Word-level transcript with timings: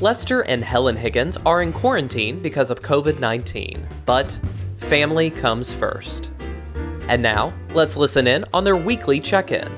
Lester 0.00 0.42
and 0.42 0.62
Helen 0.62 0.94
Higgins 0.94 1.36
are 1.38 1.60
in 1.60 1.72
quarantine 1.72 2.38
because 2.38 2.70
of 2.70 2.80
COVID 2.80 3.18
19, 3.18 3.84
but 4.06 4.38
family 4.76 5.28
comes 5.28 5.72
first. 5.72 6.30
And 7.08 7.20
now, 7.20 7.52
let's 7.74 7.96
listen 7.96 8.28
in 8.28 8.44
on 8.52 8.62
their 8.62 8.76
weekly 8.76 9.18
check 9.18 9.50
in. 9.50 9.68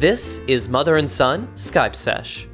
This 0.00 0.38
is 0.48 0.68
Mother 0.68 0.96
and 0.96 1.08
Son 1.08 1.46
Skype 1.54 1.94
Sesh. 1.94 2.48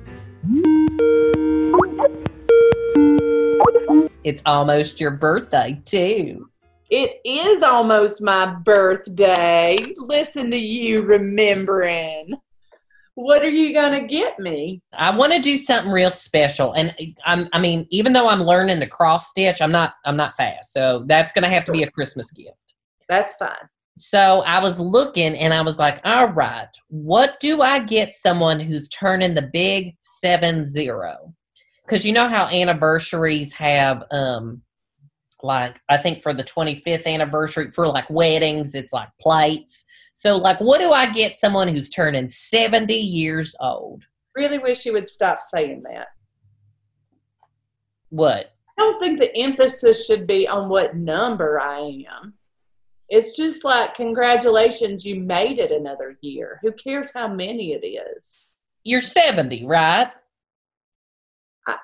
It's 4.22 4.42
almost 4.44 5.00
your 5.00 5.12
birthday, 5.12 5.80
too. 5.86 6.50
It 6.90 7.22
is 7.24 7.62
almost 7.62 8.20
my 8.20 8.44
birthday. 8.44 9.78
Listen 9.96 10.50
to 10.50 10.58
you 10.58 11.00
remembering. 11.00 12.38
What 13.14 13.42
are 13.42 13.50
you 13.50 13.72
going 13.72 14.00
to 14.00 14.06
get 14.06 14.38
me? 14.38 14.82
I 14.92 15.14
want 15.14 15.32
to 15.32 15.40
do 15.40 15.58
something 15.58 15.92
real 15.92 16.12
special, 16.12 16.72
and 16.72 16.94
I'm, 17.24 17.48
I 17.52 17.58
mean, 17.58 17.86
even 17.90 18.12
though 18.12 18.28
I'm 18.28 18.42
learning 18.42 18.80
to 18.80 18.86
cross 18.86 19.30
stitch, 19.30 19.60
I'm 19.60 19.72
not, 19.72 19.94
I'm 20.04 20.16
not 20.16 20.36
fast, 20.36 20.72
so 20.72 21.04
that's 21.06 21.32
going 21.32 21.42
to 21.42 21.50
have 21.50 21.64
to 21.64 21.72
be 21.72 21.82
a 21.82 21.90
Christmas 21.90 22.30
gift. 22.30 22.56
That's 23.08 23.34
fine. 23.36 23.68
So 23.96 24.42
I 24.42 24.60
was 24.60 24.80
looking, 24.80 25.36
and 25.36 25.52
I 25.52 25.60
was 25.60 25.78
like, 25.78 26.00
all 26.04 26.28
right, 26.28 26.68
what 26.88 27.38
do 27.40 27.60
I 27.60 27.80
get 27.80 28.14
someone 28.14 28.60
who's 28.60 28.88
turning 28.88 29.34
the 29.34 29.50
big 29.52 29.96
seven 30.00 30.66
zero? 30.66 31.16
Because 31.84 32.04
you 32.04 32.12
know 32.12 32.28
how 32.28 32.46
anniversaries 32.46 33.52
have, 33.54 34.04
um, 34.12 34.62
like 35.42 35.80
I 35.88 35.96
think 35.98 36.22
for 36.22 36.32
the 36.32 36.44
25th 36.44 37.06
anniversary 37.06 37.70
for 37.72 37.88
like 37.88 38.08
weddings, 38.08 38.74
it's 38.74 38.92
like 38.92 39.08
plates. 39.20 39.84
So, 40.20 40.36
like, 40.36 40.60
what 40.60 40.80
do 40.80 40.92
I 40.92 41.10
get 41.10 41.34
someone 41.34 41.66
who's 41.66 41.88
turning 41.88 42.28
70 42.28 42.92
years 42.92 43.56
old? 43.58 44.04
Really 44.36 44.58
wish 44.58 44.84
you 44.84 44.92
would 44.92 45.08
stop 45.08 45.40
saying 45.40 45.82
that. 45.84 46.08
What? 48.10 48.52
I 48.78 48.82
don't 48.82 49.00
think 49.00 49.18
the 49.18 49.34
emphasis 49.34 50.04
should 50.04 50.26
be 50.26 50.46
on 50.46 50.68
what 50.68 50.94
number 50.94 51.58
I 51.58 52.04
am. 52.06 52.34
It's 53.08 53.34
just 53.34 53.64
like, 53.64 53.94
congratulations, 53.94 55.06
you 55.06 55.18
made 55.18 55.58
it 55.58 55.72
another 55.72 56.18
year. 56.20 56.60
Who 56.60 56.72
cares 56.72 57.14
how 57.14 57.26
many 57.26 57.72
it 57.72 57.86
is? 57.86 58.48
You're 58.84 59.00
70, 59.00 59.64
right? 59.64 60.10
I, 61.66 61.76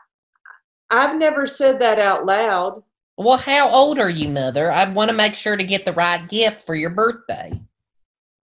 I've 0.90 1.16
never 1.16 1.46
said 1.46 1.80
that 1.80 1.98
out 1.98 2.26
loud. 2.26 2.82
Well, 3.16 3.38
how 3.38 3.70
old 3.70 3.98
are 3.98 4.10
you, 4.10 4.28
Mother? 4.28 4.70
I 4.70 4.86
want 4.90 5.08
to 5.10 5.16
make 5.16 5.34
sure 5.34 5.56
to 5.56 5.64
get 5.64 5.86
the 5.86 5.94
right 5.94 6.28
gift 6.28 6.66
for 6.66 6.74
your 6.74 6.90
birthday 6.90 7.58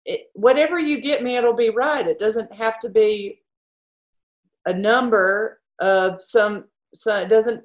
it, 0.04 0.30
whatever 0.34 0.78
you 0.78 1.00
get 1.00 1.22
me, 1.22 1.36
it'll 1.36 1.52
be 1.54 1.70
right. 1.70 2.06
It 2.06 2.18
doesn't 2.18 2.52
have 2.52 2.78
to 2.80 2.88
be 2.88 3.42
a 4.66 4.72
number 4.72 5.60
of 5.80 6.22
some. 6.22 6.64
So 6.94 7.16
it 7.18 7.28
doesn't. 7.28 7.62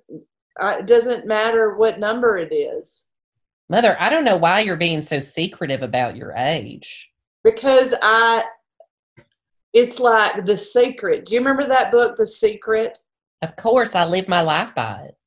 Uh, 0.59 0.77
it 0.79 0.87
doesn't 0.87 1.27
matter 1.27 1.75
what 1.75 1.99
number 1.99 2.39
it 2.39 2.51
is. 2.51 3.05
Mother, 3.69 3.95
I 3.99 4.09
don't 4.09 4.23
know 4.23 4.37
why 4.37 4.61
you're 4.61 4.75
being 4.75 5.01
so 5.01 5.19
secretive 5.19 5.83
about 5.83 6.15
your 6.15 6.33
age. 6.33 7.11
Because 7.43 7.93
I, 8.01 8.43
it's 9.73 9.99
like 9.99 10.45
the 10.45 10.57
secret. 10.57 11.25
Do 11.25 11.35
you 11.35 11.41
remember 11.41 11.65
that 11.65 11.91
book, 11.91 12.17
The 12.17 12.25
Secret? 12.25 12.97
Of 13.41 13.55
course, 13.55 13.93
I 13.93 14.05
live 14.05 14.27
my 14.27 14.41
life 14.41 14.73
by 14.73 15.01
it. 15.09 15.17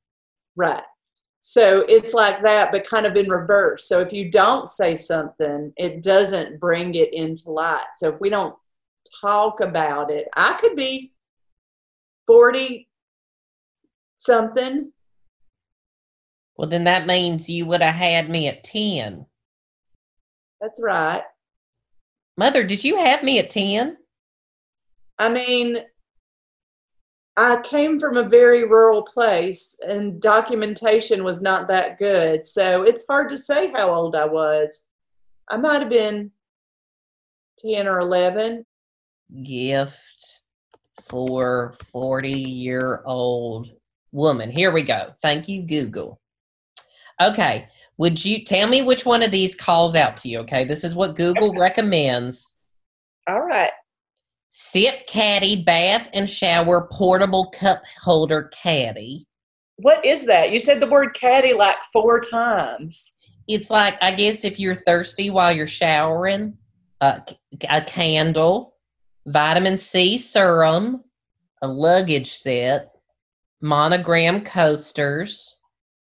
Right. 0.56 0.82
So 1.40 1.86
it's 1.88 2.12
like 2.12 2.42
that, 2.42 2.70
but 2.70 2.86
kind 2.86 3.06
of 3.06 3.16
in 3.16 3.28
reverse. 3.28 3.86
So 3.88 4.00
if 4.00 4.12
you 4.12 4.30
don't 4.30 4.68
say 4.68 4.94
something, 4.94 5.72
it 5.76 6.02
doesn't 6.02 6.60
bring 6.60 6.94
it 6.94 7.14
into 7.14 7.50
light. 7.50 7.86
So 7.94 8.10
if 8.10 8.20
we 8.20 8.28
don't 8.28 8.54
talk 9.20 9.60
about 9.60 10.10
it, 10.10 10.28
I 10.36 10.54
could 10.60 10.76
be 10.76 11.12
40 12.26 12.88
something. 14.16 14.92
Well, 16.56 16.68
then 16.68 16.84
that 16.84 17.06
means 17.06 17.48
you 17.48 17.64
would 17.66 17.80
have 17.80 17.94
had 17.94 18.28
me 18.28 18.46
at 18.48 18.62
10. 18.62 19.24
That's 20.60 20.80
right. 20.82 21.22
Mother, 22.36 22.64
did 22.64 22.84
you 22.84 22.96
have 22.98 23.22
me 23.22 23.38
at 23.38 23.48
10? 23.48 23.96
I 25.18 25.28
mean, 25.30 25.78
I 27.36 27.60
came 27.62 27.98
from 28.00 28.16
a 28.16 28.28
very 28.28 28.64
rural 28.64 29.02
place 29.02 29.76
and 29.86 30.20
documentation 30.20 31.24
was 31.24 31.40
not 31.40 31.68
that 31.68 31.98
good. 31.98 32.46
So 32.46 32.82
it's 32.82 33.06
hard 33.06 33.28
to 33.30 33.38
say 33.38 33.70
how 33.70 33.94
old 33.94 34.14
I 34.14 34.26
was. 34.26 34.84
I 35.48 35.56
might 35.56 35.80
have 35.80 35.90
been 35.90 36.32
10 37.58 37.86
or 37.86 38.00
11. 38.00 38.64
Gift 39.44 40.40
for 41.08 41.74
40 41.92 42.30
year 42.30 43.02
old 43.04 43.68
woman. 44.12 44.50
Here 44.50 44.70
we 44.70 44.82
go. 44.82 45.12
Thank 45.22 45.48
you, 45.48 45.62
Google. 45.62 46.20
Okay. 47.20 47.68
Would 47.98 48.24
you 48.24 48.44
tell 48.44 48.66
me 48.66 48.82
which 48.82 49.04
one 49.04 49.22
of 49.22 49.30
these 49.30 49.54
calls 49.54 49.94
out 49.94 50.16
to 50.18 50.28
you? 50.28 50.38
Okay. 50.40 50.64
This 50.64 50.84
is 50.84 50.94
what 50.94 51.16
Google 51.16 51.54
recommends. 51.54 52.56
All 53.28 53.42
right. 53.42 53.70
Sip 54.50 55.06
caddy, 55.06 55.62
bath 55.62 56.08
and 56.12 56.28
shower, 56.28 56.88
portable 56.90 57.46
cup 57.50 57.82
holder 58.00 58.50
caddy. 58.52 59.24
What 59.76 60.04
is 60.04 60.26
that? 60.26 60.50
You 60.50 60.58
said 60.58 60.80
the 60.80 60.88
word 60.88 61.14
caddy 61.14 61.54
like 61.54 61.76
four 61.92 62.20
times. 62.20 63.14
It's 63.46 63.70
like, 63.70 63.96
I 64.02 64.10
guess, 64.10 64.44
if 64.44 64.58
you're 64.58 64.74
thirsty 64.74 65.30
while 65.30 65.52
you're 65.52 65.68
showering, 65.68 66.58
uh, 67.00 67.20
a 67.68 67.80
candle, 67.82 68.74
vitamin 69.26 69.78
C 69.78 70.18
serum, 70.18 71.04
a 71.62 71.68
luggage 71.68 72.32
set, 72.32 72.90
monogram 73.60 74.42
coasters. 74.42 75.60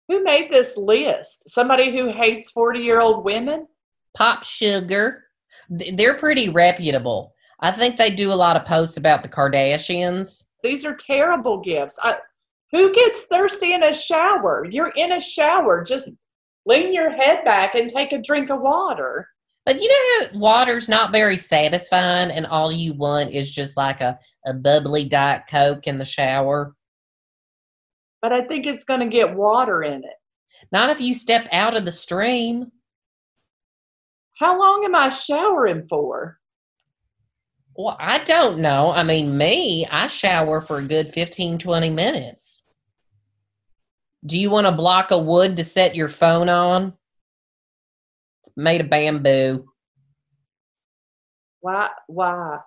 Who 0.09 0.25
made 0.25 0.51
this 0.51 0.79
list? 0.79 1.51
Somebody 1.51 1.93
who 1.95 2.13
hates 2.13 2.51
40 2.51 2.81
year 2.81 3.01
old 3.01 3.25
women? 3.25 3.69
Pop 4.17 4.43
sugar. 4.43 5.25
They're 5.69 6.15
pretty 6.15 6.49
reputable. 6.49 7.35
I 7.61 7.73
think 7.73 7.97
they 7.97 8.11
do 8.11 8.33
a 8.33 8.35
lot 8.35 8.57
of 8.57 8.65
posts 8.65 8.97
about 8.97 9.23
the 9.23 9.29
Kardashians. 9.29 10.45
These 10.63 10.85
are 10.85 10.95
terrible 10.95 11.61
gifts. 11.61 11.99
I, 12.03 12.17
who 12.71 12.93
gets 12.93 13.25
thirsty 13.25 13.73
in 13.73 13.83
a 13.83 13.93
shower? 13.93 14.67
You're 14.71 14.93
in 14.97 15.13
a 15.13 15.21
shower. 15.21 15.83
Just 15.83 16.11
lean 16.67 16.93
your 16.93 17.11
head 17.11 17.45
back 17.45 17.75
and 17.75 17.89
take 17.89 18.13
a 18.13 18.23
drink 18.23 18.51
of 18.51 18.61
water. 18.61 19.29
But 19.65 19.83
you 19.83 19.89
know 19.89 20.29
how 20.31 20.39
water's 20.39 20.89
not 20.89 21.13
very 21.13 21.37
satisfying 21.37 22.31
and 22.31 22.47
all 22.47 22.73
you 22.73 22.95
want 22.95 23.33
is 23.33 23.51
just 23.51 23.77
like 23.77 24.01
a, 24.01 24.19
a 24.47 24.55
bubbly 24.55 25.05
Diet 25.05 25.43
Coke 25.49 25.87
in 25.87 25.99
the 25.99 26.05
shower? 26.05 26.75
But 28.23 28.33
I 28.33 28.43
think 28.43 28.67
it's 28.67 28.85
going 28.85 29.01
to 29.01 29.07
get 29.07 29.35
water 29.35 29.83
in 29.83 30.05
it. 30.05 30.17
Not 30.73 30.91
if 30.91 31.01
you 31.01 31.15
step 31.15 31.47
out 31.53 31.77
of 31.77 31.85
the 31.85 31.93
stream. 31.93 32.73
How 34.39 34.59
long 34.59 34.85
am 34.85 34.95
I 34.95 35.09
showering 35.09 35.87
for? 35.89 36.39
Well, 37.79 37.97
I 38.01 38.19
don't 38.19 38.59
know. 38.59 38.91
I 38.91 39.05
mean, 39.05 39.39
me, 39.39 39.87
I 39.87 40.09
shower 40.09 40.61
for 40.61 40.79
a 40.79 40.83
good 40.83 41.09
15, 41.09 41.59
20 41.59 41.91
minutes. 41.91 42.65
Do 44.27 44.37
you 44.37 44.51
want 44.51 44.67
a 44.67 44.73
block 44.73 45.13
of 45.13 45.25
wood 45.25 45.57
to 45.57 45.65
set 45.65 45.95
your 45.95 46.09
phone 46.09 46.49
on? 46.49 46.95
It's 48.43 48.53
made 48.57 48.81
of 48.81 48.91
bamboo. 48.91 49.65
Why? 51.61 51.91
Why? 52.09 52.59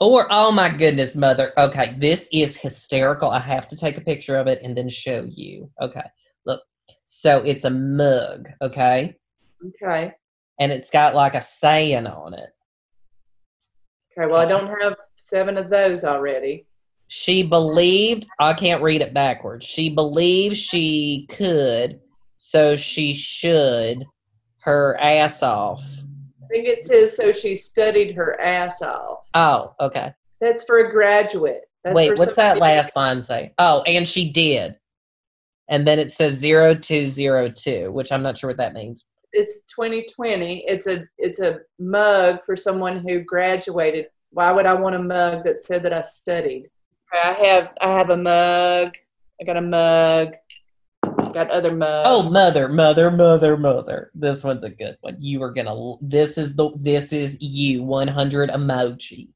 Or, 0.00 0.28
oh 0.30 0.52
my 0.52 0.68
goodness, 0.68 1.16
mother. 1.16 1.52
Okay, 1.58 1.92
this 1.96 2.28
is 2.32 2.56
hysterical. 2.56 3.28
I 3.28 3.40
have 3.40 3.66
to 3.68 3.76
take 3.76 3.98
a 3.98 4.02
picture 4.02 4.36
of 4.36 4.46
it 4.46 4.60
and 4.62 4.76
then 4.76 4.88
show 4.88 5.26
you. 5.28 5.68
Okay, 5.80 6.08
look. 6.46 6.62
So 7.06 7.38
it's 7.38 7.64
a 7.64 7.70
mug, 7.70 8.48
okay? 8.62 9.16
Okay. 9.82 10.12
And 10.60 10.70
it's 10.70 10.90
got 10.90 11.16
like 11.16 11.34
a 11.34 11.40
saying 11.40 12.06
on 12.06 12.34
it. 12.34 12.50
Okay, 14.18 14.30
well, 14.30 14.40
I 14.40 14.46
don't 14.46 14.68
have 14.82 14.96
seven 15.16 15.56
of 15.56 15.70
those 15.70 16.04
already. 16.04 16.66
She 17.08 17.42
believed, 17.42 18.26
I 18.38 18.54
can't 18.54 18.82
read 18.82 19.02
it 19.02 19.14
backwards. 19.14 19.66
She 19.66 19.88
believed 19.88 20.56
she 20.56 21.26
could, 21.30 22.00
so 22.36 22.76
she 22.76 23.14
should 23.14 24.04
her 24.60 24.98
ass 24.98 25.42
off. 25.42 25.82
I 26.42 26.46
think 26.48 26.68
it 26.68 26.84
says 26.84 27.16
so 27.16 27.32
she 27.32 27.54
studied 27.54 28.14
her 28.14 28.40
ass 28.40 28.82
off. 28.82 29.20
Oh, 29.34 29.74
okay. 29.80 30.14
That's 30.40 30.64
for 30.64 30.78
a 30.78 30.90
graduate. 30.90 31.62
That's 31.84 31.94
Wait, 31.94 32.18
what's 32.18 32.36
that 32.36 32.58
last 32.58 32.94
line 32.94 33.22
say? 33.22 33.52
Oh, 33.58 33.82
and 33.82 34.06
she 34.06 34.30
did. 34.30 34.76
And 35.68 35.86
then 35.86 35.98
it 35.98 36.12
says 36.12 36.40
0202, 36.42 37.90
which 37.90 38.12
I'm 38.12 38.22
not 38.22 38.36
sure 38.36 38.50
what 38.50 38.58
that 38.58 38.74
means 38.74 39.04
it's 39.32 39.62
2020. 39.74 40.64
It's 40.66 40.86
a 40.86 41.04
it's 41.18 41.40
a 41.40 41.60
mug 41.78 42.44
for 42.44 42.56
someone 42.56 43.06
who 43.06 43.20
graduated. 43.20 44.06
Why 44.30 44.52
would 44.52 44.66
I 44.66 44.74
want 44.74 44.96
a 44.96 44.98
mug 44.98 45.44
that 45.44 45.58
said 45.58 45.82
that 45.84 45.92
I 45.92 46.02
studied? 46.02 46.70
I 47.12 47.32
have 47.44 47.72
I 47.80 47.88
have 47.88 48.10
a 48.10 48.16
mug. 48.16 48.96
I 49.40 49.44
got 49.44 49.56
a 49.56 49.60
mug. 49.60 50.34
Got 51.32 51.50
other 51.50 51.74
mugs. 51.74 52.06
Oh, 52.06 52.30
mother, 52.30 52.68
mother, 52.68 53.10
mother, 53.10 53.56
mother. 53.56 54.10
This 54.14 54.44
one's 54.44 54.64
a 54.64 54.68
good 54.68 54.98
one. 55.00 55.16
You 55.20 55.42
are 55.42 55.50
gonna. 55.50 55.94
This 56.02 56.36
is 56.36 56.54
the. 56.54 56.70
This 56.76 57.12
is 57.12 57.38
you. 57.40 57.82
100 57.82 58.50
emoji. 58.50 59.28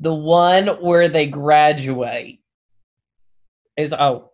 The 0.00 0.14
one 0.14 0.68
where 0.80 1.08
they 1.08 1.26
graduate. 1.26 2.40
Is 3.76 3.92
oh. 3.92 4.31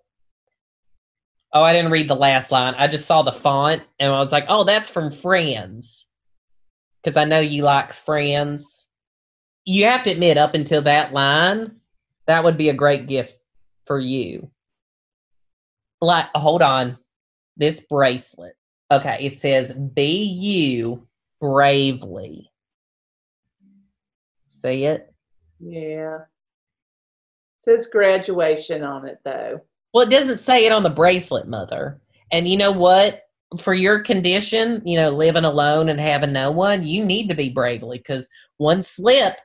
Oh, 1.52 1.62
I 1.62 1.72
didn't 1.72 1.90
read 1.90 2.08
the 2.08 2.14
last 2.14 2.52
line. 2.52 2.74
I 2.76 2.88
just 2.88 3.06
saw 3.06 3.22
the 3.22 3.32
font 3.32 3.82
and 3.98 4.12
I 4.12 4.18
was 4.18 4.32
like, 4.32 4.46
oh, 4.48 4.64
that's 4.64 4.90
from 4.90 5.10
Friends. 5.10 6.06
Because 7.02 7.16
I 7.16 7.24
know 7.24 7.40
you 7.40 7.62
like 7.62 7.92
Friends. 7.92 8.86
You 9.64 9.84
have 9.84 10.02
to 10.04 10.10
admit, 10.10 10.36
up 10.38 10.54
until 10.54 10.82
that 10.82 11.12
line, 11.12 11.76
that 12.26 12.44
would 12.44 12.56
be 12.56 12.68
a 12.68 12.74
great 12.74 13.06
gift 13.06 13.38
for 13.86 13.98
you. 13.98 14.50
Like, 16.00 16.26
hold 16.34 16.62
on. 16.62 16.98
This 17.56 17.80
bracelet. 17.80 18.54
Okay, 18.90 19.18
it 19.20 19.38
says, 19.38 19.72
be 19.72 20.22
you 20.22 21.06
bravely. 21.40 22.50
See 24.48 24.84
it? 24.84 25.12
Yeah. 25.60 26.16
It 26.16 27.60
says 27.60 27.86
graduation 27.86 28.82
on 28.82 29.06
it 29.06 29.18
though. 29.24 29.62
Well, 29.98 30.06
it 30.06 30.12
doesn't 30.12 30.38
say 30.38 30.64
it 30.64 30.70
on 30.70 30.84
the 30.84 30.90
bracelet, 30.90 31.48
mother. 31.48 32.00
And 32.30 32.46
you 32.46 32.56
know 32.56 32.70
what? 32.70 33.22
For 33.58 33.74
your 33.74 33.98
condition, 33.98 34.80
you 34.84 34.96
know, 34.96 35.10
living 35.10 35.44
alone 35.44 35.88
and 35.88 35.98
having 35.98 36.32
no 36.32 36.52
one, 36.52 36.84
you 36.84 37.04
need 37.04 37.28
to 37.30 37.34
be 37.34 37.48
bravely 37.48 37.98
because 37.98 38.28
one 38.58 38.80
slip, 38.80 39.38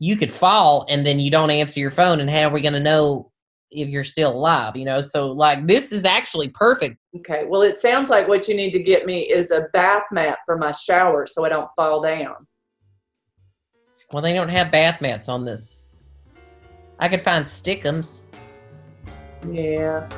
you 0.00 0.16
could 0.16 0.32
fall 0.32 0.84
and 0.88 1.06
then 1.06 1.20
you 1.20 1.30
don't 1.30 1.52
answer 1.52 1.78
your 1.78 1.92
phone. 1.92 2.18
And 2.18 2.28
how 2.28 2.48
are 2.48 2.50
we 2.50 2.60
going 2.60 2.72
to 2.72 2.80
know 2.80 3.30
if 3.70 3.88
you're 3.88 4.02
still 4.02 4.32
alive? 4.32 4.74
You 4.74 4.84
know, 4.84 5.00
so 5.00 5.30
like 5.30 5.64
this 5.64 5.92
is 5.92 6.04
actually 6.04 6.48
perfect. 6.48 6.96
Okay. 7.18 7.44
Well, 7.46 7.62
it 7.62 7.78
sounds 7.78 8.10
like 8.10 8.26
what 8.26 8.48
you 8.48 8.56
need 8.56 8.72
to 8.72 8.82
get 8.82 9.06
me 9.06 9.20
is 9.20 9.52
a 9.52 9.68
bath 9.72 10.06
mat 10.10 10.38
for 10.44 10.58
my 10.58 10.72
shower 10.72 11.28
so 11.28 11.44
I 11.44 11.50
don't 11.50 11.70
fall 11.76 12.00
down. 12.00 12.48
Well, 14.12 14.24
they 14.24 14.32
don't 14.32 14.48
have 14.48 14.72
bath 14.72 15.00
mats 15.00 15.28
on 15.28 15.44
this. 15.44 15.88
I 16.98 17.08
could 17.08 17.22
find 17.22 17.44
stickums. 17.44 18.22
Yeah. 19.48 20.08